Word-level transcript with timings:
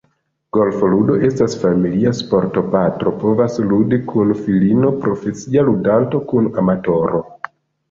Golfludo 0.57 1.17
estas 1.27 1.55
familia 1.63 2.13
sporto– 2.21 2.63
patro 2.77 3.13
povas 3.25 3.59
ludi 3.73 4.01
kun 4.13 4.33
filino, 4.41 4.91
profesia 5.07 5.69
ludanto 5.71 6.25
kun 6.35 6.53
amatoro. 6.65 7.25